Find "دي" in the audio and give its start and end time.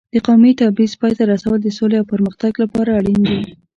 3.27-3.39